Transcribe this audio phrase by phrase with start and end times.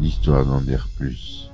[0.00, 1.47] histoire d'en dire plus.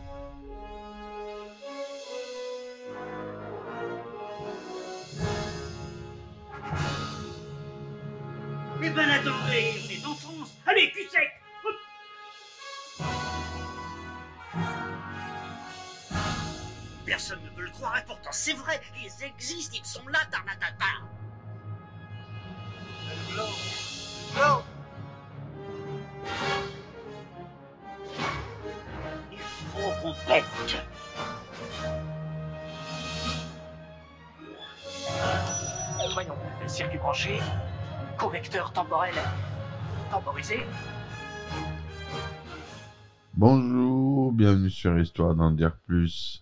[43.37, 46.41] Bonjour, bienvenue sur Histoire d'en dire plus.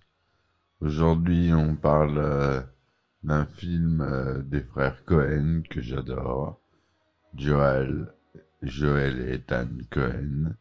[0.82, 2.60] Aujourd'hui, on parle euh,
[3.22, 6.60] d'un film euh, des frères Cohen que j'adore.
[7.34, 8.14] Joel
[8.62, 10.54] et Ethan Cohen.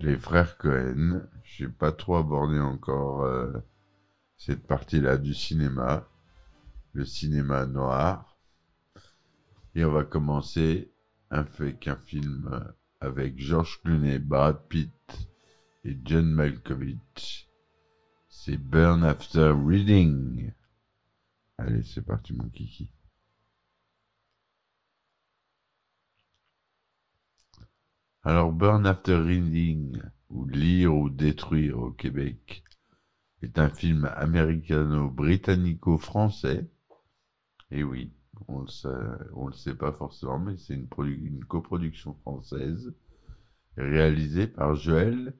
[0.00, 1.22] Les frères Cohen.
[1.42, 3.50] J'ai pas trop abordé encore euh,
[4.36, 6.06] cette partie-là du cinéma.
[6.92, 8.36] Le cinéma noir.
[9.74, 10.92] Et on va commencer
[11.30, 12.60] avec un film euh,
[13.00, 14.92] avec George Clooney, Brad Pitt
[15.84, 17.48] et John Malkovich.
[18.28, 20.52] C'est Burn After Reading.
[21.58, 22.90] Allez, c'est parti mon kiki.
[28.22, 32.64] Alors, Burn After Reading, ou Lire ou Détruire au Québec,
[33.42, 36.66] est un film américano-britannico-français.
[37.70, 38.12] Et oui,
[38.48, 42.94] on le sait, le sait pas forcément, mais c'est une, produ- une coproduction française
[43.76, 45.34] réalisée par Joël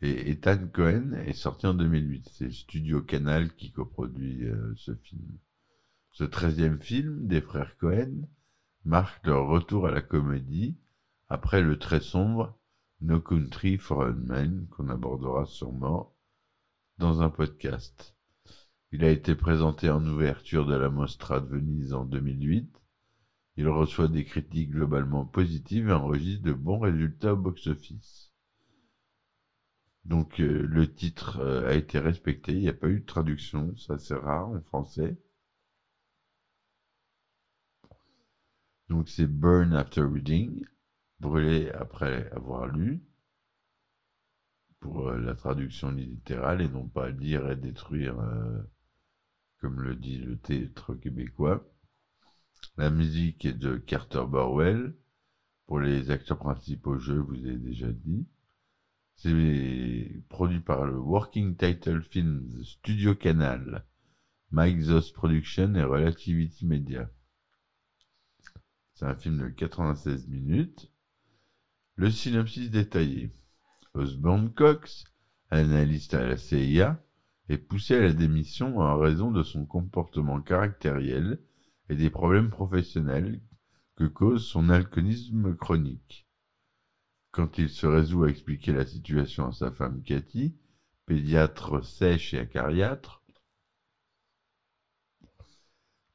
[0.00, 2.28] et Ethan Cohen et sorti en 2008.
[2.30, 5.38] C'est Studio Canal qui coproduit euh, ce film.
[6.12, 8.28] Ce treizième film des frères Cohen
[8.84, 10.76] marque leur retour à la comédie
[11.28, 12.58] après le très sombre
[13.00, 16.14] No Country for Old Men qu'on abordera sûrement
[16.98, 18.13] dans un podcast.
[18.94, 22.80] Il a été présenté en ouverture de la Mostra de Venise en 2008.
[23.56, 28.32] Il reçoit des critiques globalement positives et enregistre de bons résultats au box-office.
[30.04, 33.76] Donc euh, le titre euh, a été respecté, il n'y a pas eu de traduction,
[33.76, 35.18] ça c'est rare en français.
[38.88, 40.64] Donc c'est Burn After Reading,
[41.18, 43.02] brûler après avoir lu,
[44.78, 48.20] pour euh, la traduction littérale et non pas lire et détruire
[49.64, 51.66] comme le dit le titre québécois.
[52.76, 54.94] La musique est de Carter Burwell.
[55.66, 58.28] Pour les acteurs principaux, je vous ai déjà dit.
[59.14, 63.86] C'est produit par le Working Title Films Studio Canal,
[64.50, 67.10] Mike Zoss Production et Relativity Media.
[68.92, 70.92] C'est un film de 96 minutes.
[71.94, 73.32] Le synopsis détaillé.
[73.94, 75.04] Osborne Cox,
[75.48, 77.02] analyste à la CIA,
[77.48, 81.40] est poussé à la démission en raison de son comportement caractériel
[81.88, 83.40] et des problèmes professionnels
[83.96, 86.26] que cause son alcoolisme chronique.
[87.30, 90.56] Quand il se résout à expliquer la situation à sa femme Cathy,
[91.06, 93.22] pédiatre sèche et acariâtre,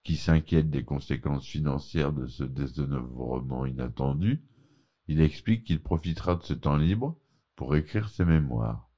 [0.03, 4.41] qui s'inquiète des conséquences financières de ce désœuvrement inattendu,
[5.07, 7.19] il explique qu'il profitera de ce temps libre
[7.55, 8.89] pour écrire ses mémoires.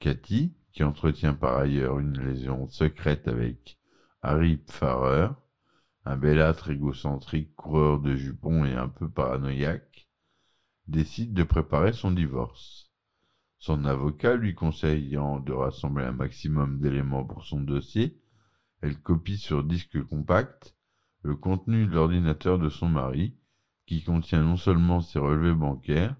[0.00, 3.78] Cathy, qui entretient par ailleurs une liaison secrète avec
[4.22, 5.28] Harry Pfarrer,
[6.04, 10.08] un belâtre égocentrique coureur de jupons et un peu paranoïaque,
[10.88, 12.90] décide de préparer son divorce.
[13.58, 18.20] Son avocat lui conseillant de rassembler un maximum d'éléments pour son dossier,
[18.82, 20.76] elle copie sur disque compact
[21.22, 23.36] le contenu de l'ordinateur de son mari,
[23.86, 26.16] qui contient non seulement ses relevés bancaires,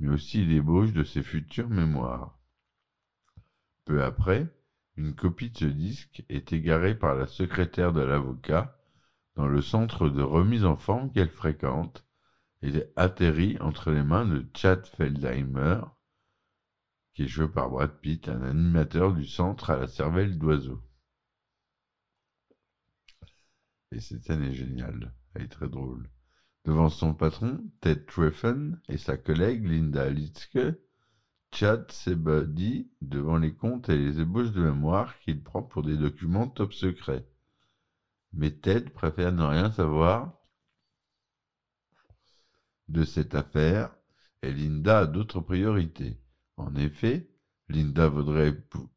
[0.00, 2.41] mais aussi l'ébauche de ses futures mémoires.
[3.84, 4.48] Peu après,
[4.96, 8.78] une copie de ce disque est égarée par la secrétaire de l'avocat
[9.34, 12.06] dans le centre de remise en forme qu'elle fréquente
[12.62, 15.80] et atterrit entre les mains de Chad Feldheimer,
[17.12, 20.82] qui est joué par Brad Pitt, un animateur du centre à la cervelle d'oiseau.
[23.90, 26.08] Et cette scène est géniale, elle est très drôle.
[26.64, 30.78] Devant son patron, Ted Treffen, et sa collègue Linda Litzke,
[31.54, 36.48] Chad s'ébadit devant les comptes et les ébauches de mémoire qu'il prend pour des documents
[36.48, 37.26] top secrets.
[38.32, 40.32] Mais Ted préfère ne rien savoir
[42.88, 43.94] de cette affaire
[44.42, 46.18] et Linda a d'autres priorités.
[46.56, 47.30] En effet,
[47.68, 48.56] Linda voudrait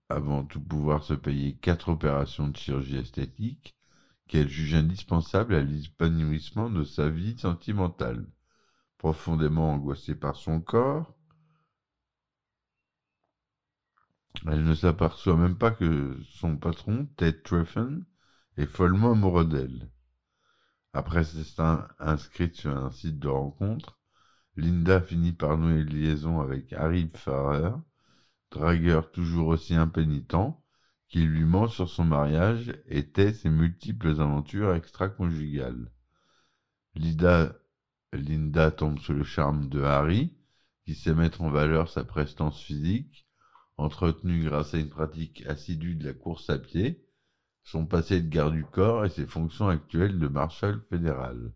[0.10, 3.76] avant tout pouvoir se payer quatre opérations de chirurgie esthétique
[4.28, 8.26] qu'elle juge indispensables à l'épanouissement de sa vie sentimentale.
[8.98, 11.15] Profondément angoissée par son corps,
[14.48, 18.06] Elle ne s'aperçoit même pas que son patron, Ted Treffen,
[18.58, 19.90] est follement amoureux d'elle.
[20.94, 24.00] Après s'être inscrite sur un site de rencontre,
[24.56, 27.72] Linda finit par nouer une liaison avec Harry Farrer,
[28.52, 30.56] dragueur toujours aussi impénitent,
[31.10, 35.92] qui lui ment sur son mariage et tait ses multiples aventures extra-conjugales.
[36.96, 37.54] Linda,
[38.14, 40.34] Linda tombe sous le charme de Harry,
[40.86, 43.25] qui sait mettre en valeur sa prestance physique,
[43.78, 47.04] entretenue grâce à une pratique assidue de la course à pied,
[47.64, 51.52] son passé de garde du corps et ses fonctions actuelles de marshal fédéral.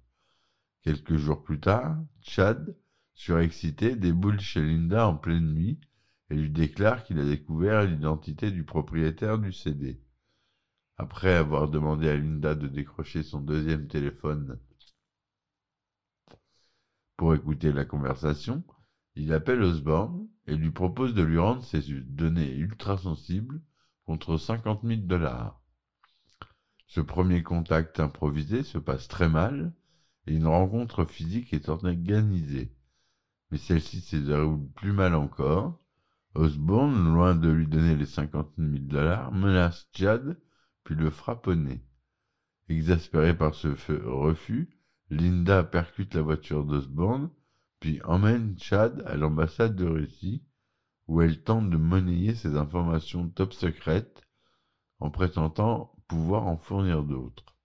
[0.81, 2.75] Quelques jours plus tard, Chad,
[3.13, 5.79] surexcité, déboule chez Linda en pleine nuit
[6.29, 10.01] et lui déclare qu'il a découvert l'identité du propriétaire du CD.
[10.97, 14.59] Après avoir demandé à Linda de décrocher son deuxième téléphone
[17.17, 18.63] pour écouter la conversation,
[19.19, 23.61] il appelle Osborne et lui propose de lui rendre ses données ultra sensibles
[24.05, 25.61] contre 50 000 dollars.
[26.87, 29.73] Ce premier contact improvisé se passe très mal
[30.25, 32.73] et une rencontre physique est organisée.
[33.51, 35.79] Mais celle-ci se déroule plus mal encore.
[36.33, 40.39] Osborne, loin de lui donner les 50 000 dollars, menace Chad
[40.83, 41.83] puis le frappe au nez.
[42.69, 43.67] Exaspérée par ce
[44.07, 44.69] refus,
[45.09, 47.29] Linda percute la voiture d'Osborne
[47.79, 50.43] puis emmène Chad à l'ambassade de Russie
[51.07, 54.21] où elle tente de monnayer ses informations top secrètes
[54.99, 57.55] en prétendant pouvoir en fournir d'autres.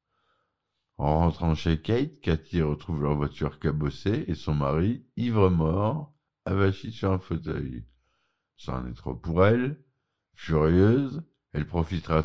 [0.97, 6.15] En rentrant chez Kate, Cathy retrouve leur voiture cabossée et son mari, ivre-mort,
[6.45, 7.85] avachi sur un fauteuil.
[8.57, 9.83] Ça en est trop pour elle.
[10.35, 11.23] Furieuse,
[11.53, 12.23] elle profitera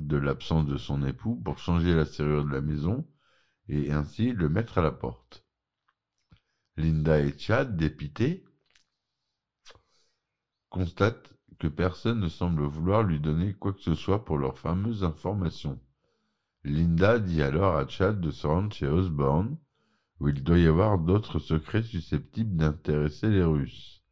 [0.00, 3.06] de l'absence de son époux pour changer la serrure de la maison
[3.68, 5.45] et ainsi le mettre à la porte.
[6.76, 8.44] Linda et Chad, dépités,
[10.68, 15.04] constatent que personne ne semble vouloir lui donner quoi que ce soit pour leurs fameuses
[15.04, 15.80] informations.
[16.64, 19.56] Linda dit alors à Chad de se rendre chez Osborne,
[20.20, 24.02] où il doit y avoir d'autres secrets susceptibles d'intéresser les Russes.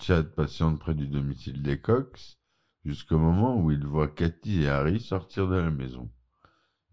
[0.00, 2.38] Chad patiente près du domicile des Cox,
[2.84, 6.10] jusqu'au moment où il voit Cathy et Harry sortir de la maison.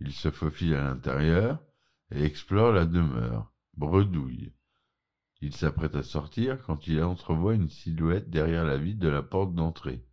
[0.01, 1.59] Il se faufile à l'intérieur
[2.11, 4.53] et explore la demeure, bredouille.
[5.41, 9.53] Il s'apprête à sortir quand il entrevoit une silhouette derrière la vitre de la porte
[9.53, 10.05] d'entrée.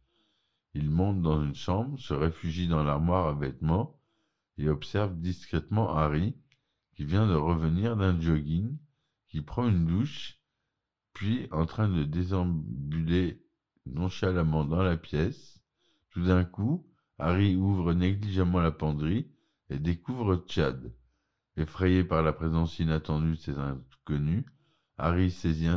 [0.74, 4.00] Il monte dans une chambre, se réfugie dans l'armoire à vêtements
[4.58, 6.34] et observe discrètement Harry,
[6.94, 8.76] qui vient de revenir d'un jogging,
[9.28, 10.38] qui prend une douche,
[11.14, 13.42] puis en train de déambuler
[13.86, 15.62] nonchalamment dans la pièce.
[16.10, 16.86] Tout d'un coup,
[17.18, 19.30] Harry ouvre négligemment la penderie
[19.70, 20.92] et découvre Chad.
[21.56, 24.44] Effrayé par la présence inattendue de ces inconnus,
[24.98, 25.68] Harry saisit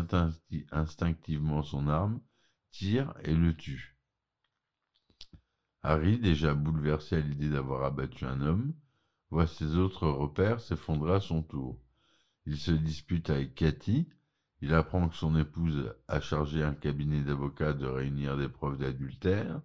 [0.71, 2.21] instinctivement son arme,
[2.71, 3.97] tire et le tue.
[5.83, 8.73] Harry, déjà bouleversé à l'idée d'avoir abattu un homme,
[9.29, 11.79] voit ses autres repères s'effondrer à son tour.
[12.45, 14.09] Il se dispute avec Cathy,
[14.61, 19.61] il apprend que son épouse a chargé un cabinet d'avocats de réunir des preuves d'adultère,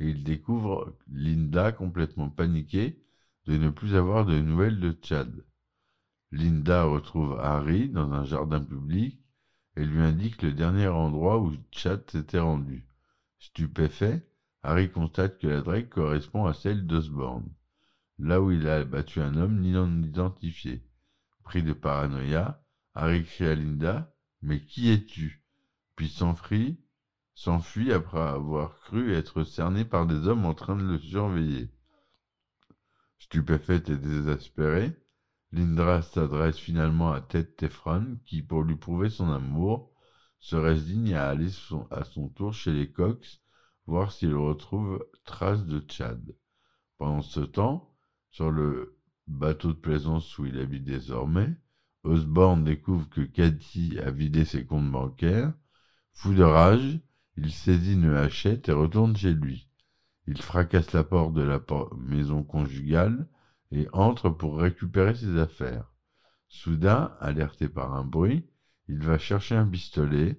[0.00, 3.00] et il découvre Linda complètement paniquée
[3.46, 5.44] de ne plus avoir de nouvelles de Chad.
[6.32, 9.20] Linda retrouve Harry dans un jardin public
[9.76, 12.86] et lui indique le dernier endroit où Chad s'était rendu.
[13.38, 14.26] Stupéfait,
[14.62, 17.52] Harry constate que l'adresse correspond à celle d'Osborne,
[18.18, 20.82] là où il a abattu un homme non identifié.
[21.44, 25.44] Pris de paranoïa, Harry crie à Linda Mais qui es-tu?
[25.96, 26.80] Puis s'enfuit,
[27.34, 31.70] s'enfuit après avoir cru être cerné par des hommes en train de le surveiller.
[33.18, 34.96] Stupéfaite et désespérée,
[35.52, 39.92] Lindra s'adresse finalement à Ted Tefron, qui, pour lui prouver son amour,
[40.38, 41.50] se résigne à aller
[41.90, 43.42] à son tour chez les Cox,
[43.86, 46.34] voir s'il retrouve trace de Chad.
[46.96, 47.94] Pendant ce temps,
[48.30, 51.54] sur le bateau de plaisance où il habite désormais,
[52.02, 55.52] Osborne découvre que Cathy a vidé ses comptes bancaires.
[56.14, 56.98] Fou de rage,
[57.36, 59.68] il saisit une hachette et retourne chez lui.
[60.26, 61.60] Il fracasse la porte de la
[61.96, 63.28] maison conjugale,
[63.72, 65.92] et entre pour récupérer ses affaires.
[66.48, 68.46] Soudain, alerté par un bruit,
[68.86, 70.38] il va chercher un pistolet,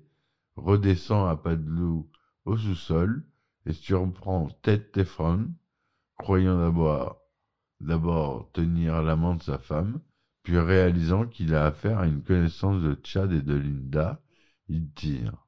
[0.55, 2.09] redescend à pas de loup
[2.45, 3.25] au sous-sol
[3.65, 5.49] et surprend Ted Tefron,
[6.17, 6.57] croyant
[7.79, 9.99] d'abord, tenir l'amant de sa femme,
[10.43, 14.21] puis réalisant qu'il a affaire à une connaissance de Chad et de Linda,
[14.67, 15.47] il tire.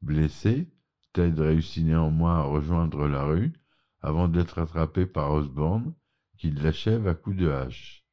[0.00, 0.72] Blessé,
[1.12, 3.52] Ted réussit néanmoins à rejoindre la rue
[4.00, 5.94] avant d'être attrapé par Osborne,
[6.38, 8.04] qu'il l'achève à coups de hache.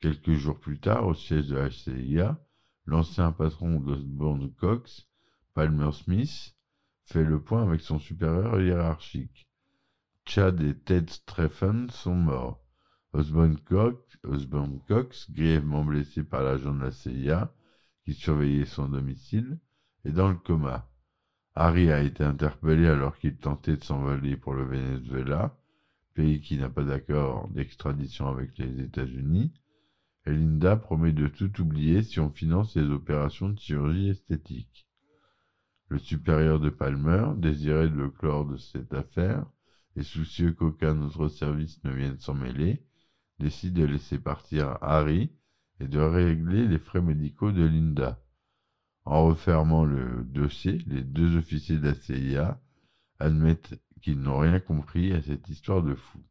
[0.00, 2.38] Quelques jours plus tard, au siège de HCIA,
[2.86, 5.08] l'ancien patron d'Osborne Cox,
[5.54, 6.54] Palmer Smith,
[7.04, 9.48] fait le point avec son supérieur hiérarchique.
[10.26, 12.64] Chad et Ted Streffen sont morts.
[13.12, 17.54] Osborne Cox, Osborne Cox, grièvement blessé par l'agent de la CIA
[18.04, 19.58] qui surveillait son domicile,
[20.04, 20.90] est dans le coma.
[21.54, 25.56] Harry a été interpellé alors qu'il tentait de s'envoler pour le Venezuela,
[26.14, 29.52] pays qui n'a pas d'accord d'extradition avec les États-Unis,
[30.26, 34.88] et Linda promet de tout oublier si on finance les opérations de chirurgie esthétique.
[35.88, 39.44] Le supérieur de Palmer, désiré de clore de cette affaire,
[39.96, 42.82] et soucieux qu'aucun autre service ne vienne s'en mêler,
[43.38, 45.30] décide de laisser partir Harry
[45.80, 48.20] et de régler les frais médicaux de Linda.
[49.04, 52.60] En refermant le dossier, les deux officiers de la CIA
[53.18, 56.22] admettent qu'ils n'ont rien compris à cette histoire de fou.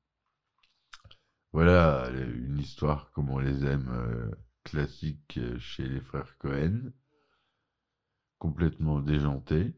[1.54, 4.30] Voilà une histoire comme on les aime, euh,
[4.64, 6.92] classique chez les frères Cohen,
[8.38, 9.74] complètement déjantée.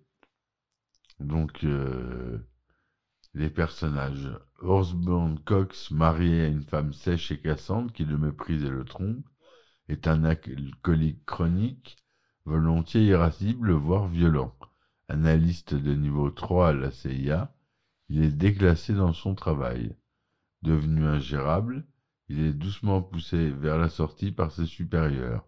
[1.22, 2.38] Donc, euh,
[3.34, 4.30] les personnages.
[4.60, 9.26] Osborne Cox, marié à une femme sèche et cassante qui le méprise et le trompe,
[9.88, 11.96] est un alcoolique chronique,
[12.44, 14.54] volontiers irascible, voire violent.
[15.08, 17.55] Analyste de niveau 3 à la CIA,
[18.10, 19.96] il est déclassé dans son travail.
[20.62, 21.86] Devenu ingérable,
[22.28, 25.48] il est doucement poussé vers la sortie par ses supérieurs.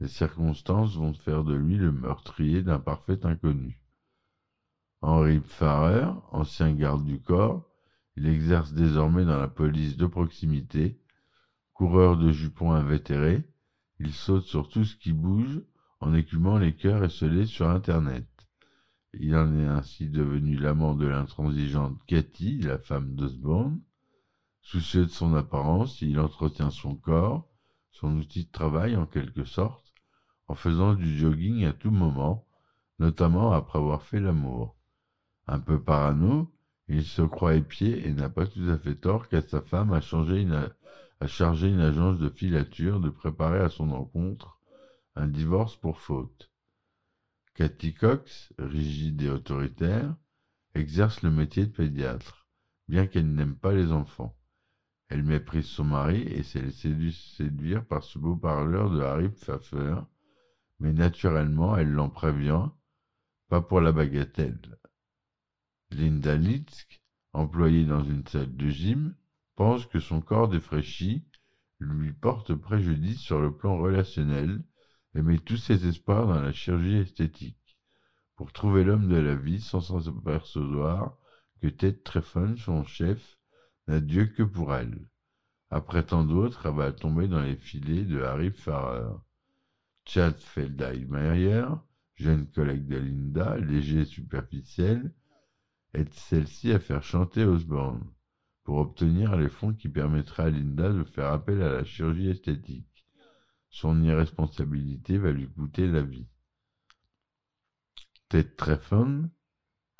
[0.00, 3.82] Les circonstances vont faire de lui le meurtrier d'un parfait inconnu.
[5.00, 7.68] Henri Pfarrer, ancien garde du corps,
[8.16, 11.00] il exerce désormais dans la police de proximité.
[11.72, 13.44] Coureur de jupons invétéré,
[14.00, 15.62] il saute sur tout ce qui bouge
[16.00, 18.26] en écumant les cœurs esselés sur Internet.
[19.14, 23.80] Il en est ainsi devenu l'amant de l'intransigeante Cathy, la femme d'Osborne.
[24.60, 27.48] Soucieux de son apparence, il entretient son corps,
[27.90, 29.94] son outil de travail en quelque sorte,
[30.46, 32.46] en faisant du jogging à tout moment,
[32.98, 34.76] notamment après avoir fait l'amour.
[35.46, 36.52] Un peu parano,
[36.88, 40.00] il se croit épié et n'a pas tout à fait tort car sa femme a,
[40.02, 44.58] chargé une agence de filature de préparer à son encontre
[45.16, 46.50] un divorce pour faute.
[47.58, 50.14] Cathy Cox, rigide et autoritaire,
[50.76, 52.46] exerce le métier de pédiatre,
[52.86, 54.38] bien qu'elle n'aime pas les enfants.
[55.08, 59.96] Elle méprise son mari et s'est laissée séduire par ce beau parleur de Harry Pfeffer,
[60.78, 62.68] mais naturellement elle l'en prévient,
[63.48, 64.78] pas pour la bagatelle.
[65.90, 69.16] Linda Litzk, employée dans une salle de gym,
[69.56, 71.24] pense que son corps défraîchi
[71.80, 74.62] lui porte préjudice sur le plan relationnel
[75.14, 77.78] et met tous ses espoirs dans la chirurgie esthétique
[78.36, 81.16] pour trouver l'homme de la vie sans s'apercevoir
[81.60, 83.38] que Ted Treffon, son chef,
[83.88, 85.08] n'a Dieu que pour elle.
[85.70, 89.16] Après tant d'autres, elle va tomber dans les filets de Harry Farrer.
[90.04, 91.66] Chad Feldheimer,
[92.14, 95.12] jeune collègue de Linda, léger et superficiel,
[95.94, 98.08] aide celle-ci à faire chanter Osborne
[98.64, 102.87] pour obtenir les fonds qui permettraient à Linda de faire appel à la chirurgie esthétique.
[103.70, 106.26] Son irresponsabilité va lui coûter la vie.
[108.28, 109.30] Ted Treffon,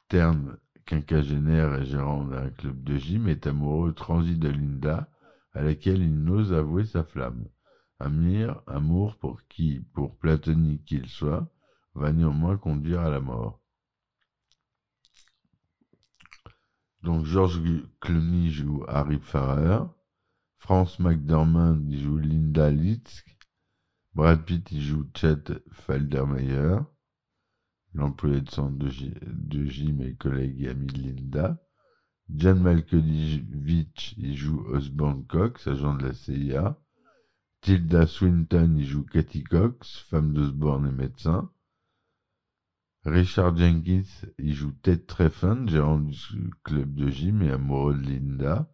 [0.08, 5.10] terne quinquagénaire et gérant d'un club de gym, est amoureux transi de Linda,
[5.52, 7.48] à laquelle il n'ose avouer sa flamme.
[8.00, 11.50] Un mire, amour pour qui, pour platonique qu'il soit,
[11.94, 13.60] va néanmoins conduire à la mort.
[17.02, 17.60] Donc George
[18.00, 19.84] Clooney joue Harry Farrer,
[20.56, 23.37] France McDormand joue Linda Litzk,
[24.14, 26.78] Brad Pitt joue Chet Faldermeyer,
[27.94, 31.62] l'employé de centre de, gym et collègue et ami Linda.
[32.28, 36.78] John Malkovich il joue Osborne Cox, agent de la CIA.
[37.60, 41.50] Tilda Swinton y joue Katy Cox, femme d'Osborne et médecin.
[43.04, 48.72] Richard Jenkins y joue Ted Treffen, gérant du club de gym et amoureux de Linda.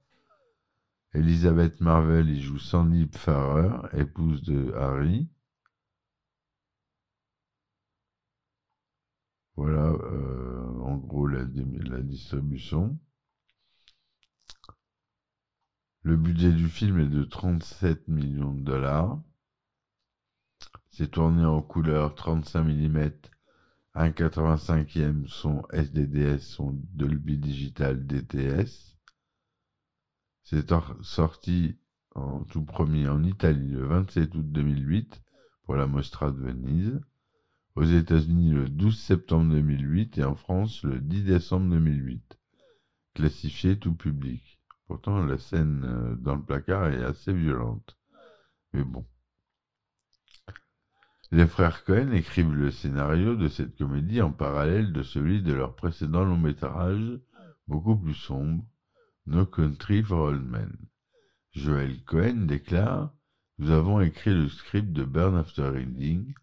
[1.14, 5.28] Elizabeth Marvel y joue Sandy Pfarrer, épouse de Harry.
[9.56, 11.44] Voilà, euh, en gros, la,
[12.02, 12.98] distribution.
[16.02, 19.22] Le budget du film est de 37 millions de dollars.
[20.90, 23.10] C'est tourné en couleur 35 mm
[23.94, 28.93] 1,85e son SDDS, son Dolby Digital DTS.
[30.44, 30.70] C'est
[31.00, 31.78] sorti
[32.14, 35.22] en tout premier en Italie le 27 août 2008
[35.64, 37.00] pour la Mostra de Venise,
[37.76, 42.38] aux États-Unis le 12 septembre 2008 et en France le 10 décembre 2008.
[43.14, 44.60] Classifié tout public.
[44.86, 47.96] Pourtant, la scène euh, dans le placard est assez violente.
[48.74, 49.06] Mais bon.
[51.30, 55.74] Les frères Cohen écrivent le scénario de cette comédie en parallèle de celui de leur
[55.74, 57.18] précédent long métrage,
[57.66, 58.62] beaucoup plus sombre,
[59.26, 60.76] No Country for Old Men.
[61.52, 63.10] Joel Cohen déclare
[63.56, 66.34] Nous avons écrit le script de Burn After Reading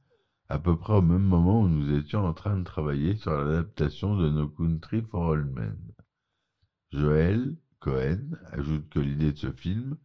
[0.50, 4.18] à peu près au même moment où nous étions en train de travailler sur l'adaptation
[4.18, 5.78] de No Country for Old Men.
[6.92, 9.96] Joel Cohen ajoute que l'idée de ce film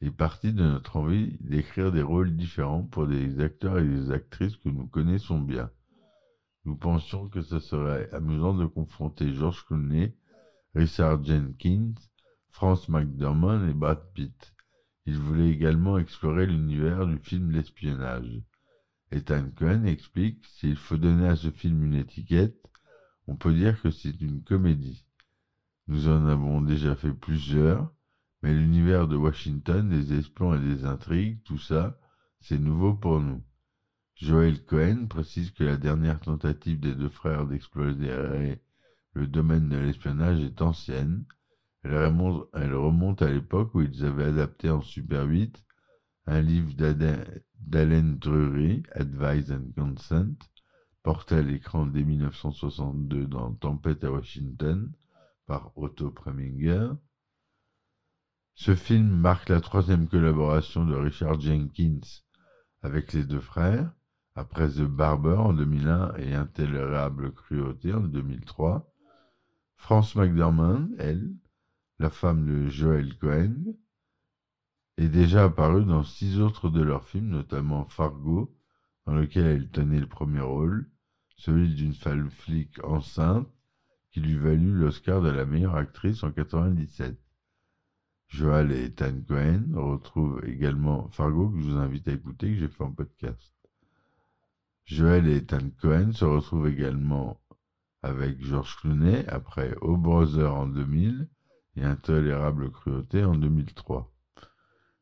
[0.00, 4.56] est partie de notre envie d'écrire des rôles différents pour des acteurs et des actrices
[4.56, 5.70] que nous connaissons bien.
[6.66, 10.16] Nous pensions que ce serait amusant de confronter George Clooney,
[10.76, 11.94] Richard Jenkins,
[12.52, 14.54] Frances McDormand et Brad Pitt.
[15.06, 18.42] Il voulait également explorer l'univers du film L'espionnage.
[19.10, 22.62] Ethan Cohen explique s'il faut donner à ce film une étiquette,
[23.26, 25.04] on peut dire que c'est une comédie.
[25.88, 27.92] Nous en avons déjà fait plusieurs,
[28.42, 31.98] mais l'univers de Washington, des espions et des intrigues, tout ça,
[32.40, 33.42] c'est nouveau pour nous.
[34.14, 38.62] Joel Cohen précise que la dernière tentative des deux frères d'explorer
[39.14, 41.24] le domaine de l'espionnage est ancienne.
[41.84, 45.64] Elle remonte, à l'époque où ils avaient adapté en Super 8
[46.26, 46.72] un livre
[47.58, 50.36] d'Allen Drury, Advise and Consent,
[51.02, 54.92] porté à l'écran dès 1962 dans Tempête à Washington
[55.46, 56.90] par Otto Preminger.
[58.54, 62.00] Ce film marque la troisième collaboration de Richard Jenkins
[62.82, 63.92] avec les deux frères,
[64.34, 68.88] après The Barber en 2001 et Intolérable Cruauté en 2003.
[69.76, 71.32] France McDormand, elle,
[71.98, 73.74] la femme de Joel Cohen,
[74.98, 78.54] est déjà apparue dans six autres de leurs films, notamment Fargo,
[79.06, 80.88] dans lequel elle tenait le premier rôle,
[81.36, 83.48] celui d'une femme flic enceinte,
[84.10, 87.18] qui lui valut l'Oscar de la meilleure actrice en 97.
[88.28, 92.68] Joel et Ethan Cohen retrouvent également Fargo, que je vous invite à écouter, que j'ai
[92.68, 93.52] fait en podcast.
[94.84, 97.40] Joel et Ethan Cohen se retrouvent également
[98.02, 101.28] avec George Clooney après O Brother en 2000
[101.76, 104.12] et Intolérable Cruauté en 2003.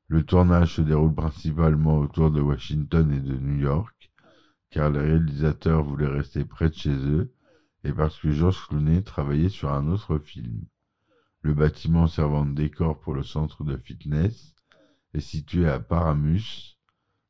[0.08, 4.10] Le tournage se déroule principalement autour de Washington et de New York,
[4.70, 7.32] car les réalisateurs voulaient rester près de chez eux
[7.84, 10.64] et parce que George Clooney travaillait sur un autre film.
[11.42, 14.54] Le bâtiment servant de décor pour le centre de fitness
[15.14, 16.76] est situé à Paramus,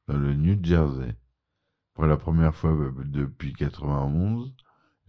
[0.07, 1.16] dans le New Jersey.
[1.94, 2.72] Pour la première fois
[3.05, 4.55] depuis 1991,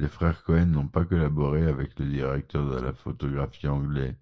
[0.01, 4.17] les frères Cohen n'ont pas collaboré avec le directeur de la photographie anglais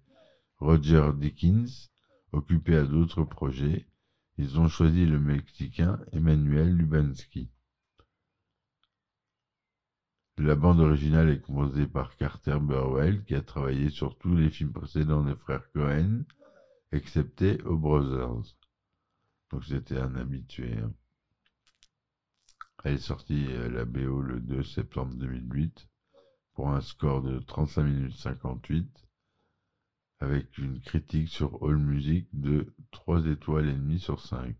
[0.58, 1.90] Roger Dickens,
[2.32, 3.86] occupé à d'autres projets.
[4.36, 7.50] Ils ont choisi le Mexicain Emmanuel Lubansky.
[10.36, 14.72] La bande originale est composée par Carter Burwell, qui a travaillé sur tous les films
[14.72, 16.24] précédents des frères Cohen,
[16.92, 18.54] excepté aux Brothers.
[19.50, 20.76] Donc c'était un habitué.
[20.76, 20.92] Hein.
[22.82, 25.86] Elle est sortie à la BO le 2 septembre 2008
[26.54, 29.06] pour un score de 35 minutes 58
[30.20, 34.56] avec une critique sur AllMusic de 3 étoiles et demie sur 5.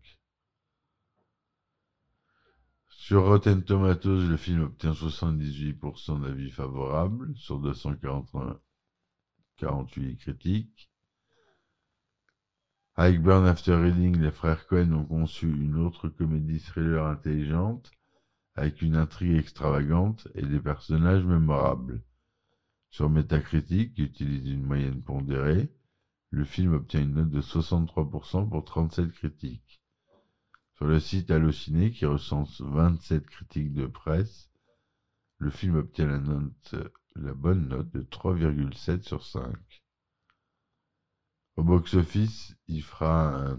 [2.89, 10.91] Sur Rotten Tomatoes, le film obtient 78% d'avis favorables sur 248 critiques.
[12.95, 17.91] Avec Burn After Reading, les frères Cohen ont conçu une autre comédie thriller intelligente
[18.61, 22.03] avec une intrigue extravagante et des personnages mémorables.
[22.91, 25.73] Sur Metacritic, qui utilise une moyenne pondérée,
[26.29, 29.81] le film obtient une note de 63% pour 37 critiques.
[30.75, 34.51] Sur le site Allociné, qui recense 27 critiques de presse,
[35.39, 36.05] le film obtient
[37.15, 39.55] la, bonne note de 3,7 sur 5.
[41.55, 43.57] Au box-office, il fera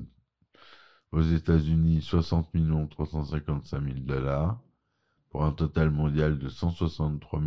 [1.11, 2.53] aux États-Unis 60
[2.89, 4.63] 355 000 dollars
[5.33, 7.41] pour un total mondial de 163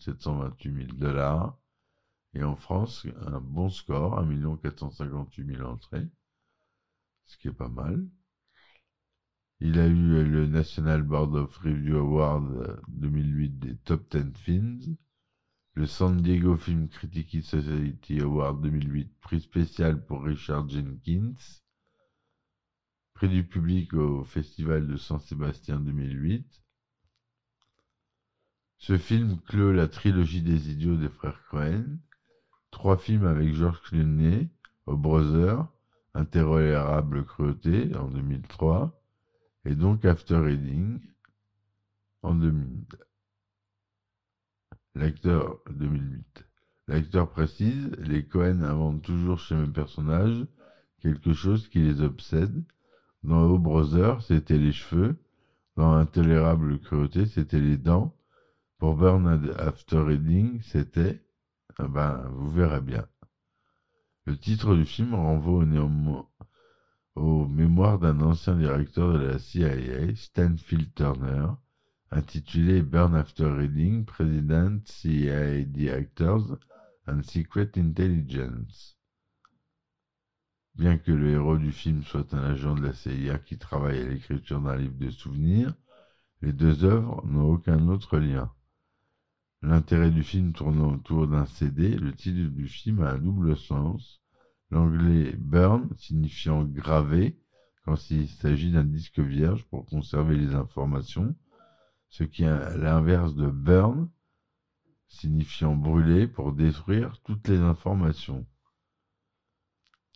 [0.00, 1.58] 728 000 dollars.
[2.34, 6.08] Et en France, un bon score, 1 458 000 entrées,
[7.26, 8.06] ce qui est pas mal.
[9.60, 14.96] Il a eu le National Board of Review Award 2008 des Top 10 Films,
[15.74, 21.34] le San Diego Film Critics Society Award 2008, prix spécial pour Richard Jenkins,
[23.14, 26.61] prix du public au Festival de San Sébastien 2008.
[28.82, 31.84] Ce film clôt la trilogie des idiots des frères Cohen,
[32.72, 34.48] trois films avec George Clooney,
[34.86, 35.68] au Brother,
[36.14, 39.00] Intérolérable cruauté en 2003,
[39.66, 40.98] et donc After Reading
[42.22, 42.84] en 2000.
[44.96, 46.44] L'acteur 2008.
[46.88, 50.44] L'acteur précise, les Cohen inventent toujours chez mes personnages
[51.00, 52.64] quelque chose qui les obsède.
[53.22, 55.14] Dans O Brother, c'était les cheveux.
[55.76, 58.12] Dans Intolérable cruauté, c'était les dents.
[58.82, 59.28] Pour Burn
[59.60, 61.22] After Reading, c'était...
[61.78, 63.06] eh Ben, vous verrez bien.
[64.24, 65.64] Le titre du film renvoie
[67.14, 71.46] aux mémoires d'un ancien directeur de la CIA, Stanfield Turner,
[72.10, 76.58] intitulé Burn After Reading, President CIA Directors
[77.06, 78.98] and Secret Intelligence.
[80.74, 84.08] Bien que le héros du film soit un agent de la CIA qui travaille à
[84.08, 85.72] l'écriture d'un livre de souvenirs,
[86.40, 88.52] les deux œuvres n'ont aucun autre lien.
[89.62, 94.20] L'intérêt du film tournant autour d'un CD, le titre du film a un double sens.
[94.70, 97.38] L'anglais burn signifiant gravé
[97.84, 101.36] quand il s'agit d'un disque vierge pour conserver les informations,
[102.08, 104.08] ce qui est l'inverse de burn
[105.06, 108.46] signifiant brûler pour détruire toutes les informations.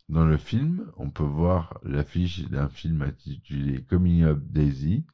[0.09, 5.05] Dans le film, on peut voir l'affiche d'un film intitulé Coming Up Daisy,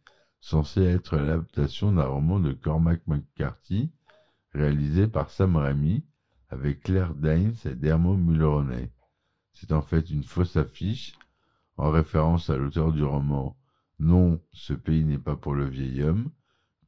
[0.41, 3.91] censé être l'adaptation d'un roman de Cormac McCarthy,
[4.53, 6.05] réalisé par Sam Raimi,
[6.49, 8.93] avec Claire Danes et Dermot Mulroney.
[9.53, 11.15] C'est en fait une fausse affiche,
[11.77, 13.57] en référence à l'auteur du roman
[13.99, 16.31] Non, ce pays n'est pas pour le vieil homme,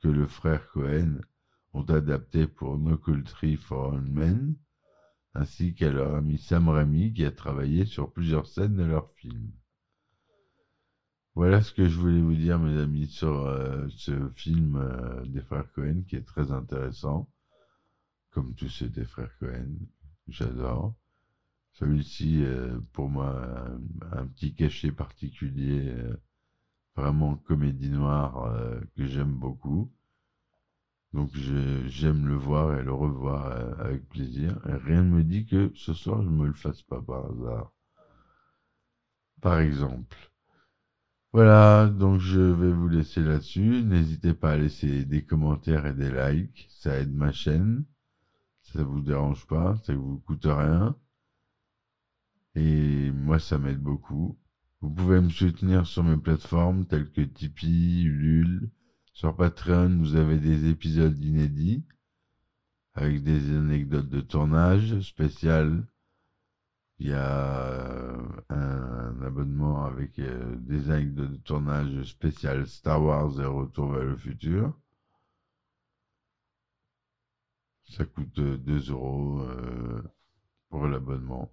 [0.02, 1.20] que le frère Cohen
[1.72, 4.54] ont adapté pour No Country for Old Men,
[5.34, 9.50] ainsi qu'à leur ami Sam Raimi qui a travaillé sur plusieurs scènes de leur film.
[11.34, 15.40] Voilà ce que je voulais vous dire, mes amis, sur euh, ce film euh, des
[15.40, 17.28] frères Cohen qui est très intéressant,
[18.34, 19.78] comme tous ceux des frères Cohen,
[20.26, 20.94] j'adore.
[21.72, 26.16] Celui-ci, euh, pour moi, un, un, petit cachet particulier, euh,
[26.96, 29.92] vraiment comédie noire euh, que j'aime beaucoup.
[31.12, 31.30] Donc
[31.86, 34.58] j'aime le voir et le revoir avec plaisir.
[34.64, 37.72] Rien ne me dit que ce soir je ne me le fasse pas par hasard.
[39.40, 40.16] Par exemple.
[41.32, 43.84] Voilà, donc je vais vous laisser là-dessus.
[43.84, 46.66] N'hésitez pas à laisser des commentaires et des likes.
[46.70, 47.84] Ça aide ma chaîne.
[48.74, 50.96] Ça vous dérange pas, ça vous coûte rien.
[52.56, 54.36] Et moi, ça m'aide beaucoup.
[54.80, 58.68] Vous pouvez me soutenir sur mes plateformes telles que Tipeee, Ulule,
[59.12, 61.84] sur Patreon, vous avez des épisodes inédits
[62.94, 65.86] avec des anecdotes de tournage spéciales.
[66.98, 68.16] Il y a
[68.48, 74.76] un abonnement avec des anecdotes de tournage spéciales Star Wars et Retour vers le futur.
[77.88, 79.46] Ça coûte 2 euros
[80.68, 81.52] pour l'abonnement.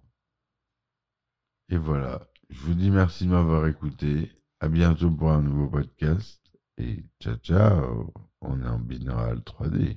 [1.68, 2.28] Et voilà.
[2.50, 4.30] Je vous dis merci de m'avoir écouté.
[4.60, 6.40] À bientôt pour un nouveau podcast.
[6.78, 9.96] Et ciao ciao, on est en binaural 3D.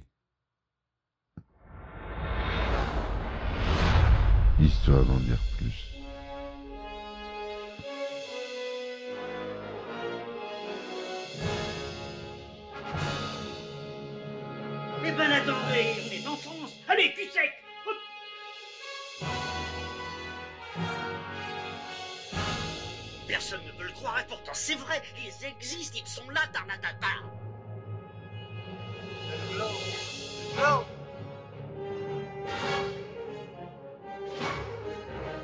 [4.60, 5.92] Histoire d'en dire plus.
[15.08, 16.05] Eh ben attendez,
[23.28, 27.08] Personne ne peut le croire et pourtant c'est vrai, ils existent, ils sont là, Tarnatata.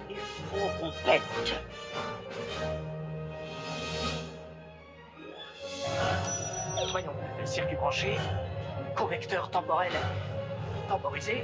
[0.09, 0.17] Il
[0.49, 1.21] faut qu'on pète.
[6.91, 8.17] Voyons, circuit branché,
[8.95, 9.91] convecteur temporel
[10.91, 11.43] temporisé,